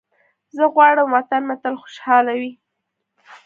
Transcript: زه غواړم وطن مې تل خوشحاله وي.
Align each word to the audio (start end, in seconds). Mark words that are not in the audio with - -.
زه 0.55 0.63
غواړم 0.73 1.09
وطن 1.15 1.41
مې 1.47 1.55
تل 1.61 1.73
خوشحاله 1.81 2.33
وي. 2.39 2.51